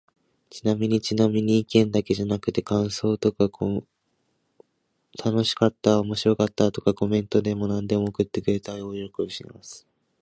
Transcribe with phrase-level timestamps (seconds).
[0.49, 3.47] ちなみにちなみに、意見だけじゃなくて感想とか
[5.23, 9.87] 楽しかった〜おもろかった〜とか、コメントなんでも送ってくれたら大喜びします。